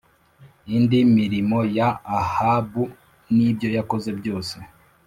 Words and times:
indi 0.75 0.99
mirimo 1.17 1.59
ya 1.77 1.89
Ahabu 2.19 2.83
n 3.33 3.35
ibyo 3.49 3.67
yakoze 3.77 4.09
byose 4.19 4.55